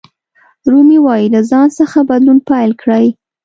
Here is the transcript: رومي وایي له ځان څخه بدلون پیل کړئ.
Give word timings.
رومي 0.71 0.97
وایي 1.05 1.27
له 1.35 1.41
ځان 1.49 1.67
څخه 1.79 1.97
بدلون 2.09 2.37
پیل 2.49 2.71
کړئ. 2.81 3.05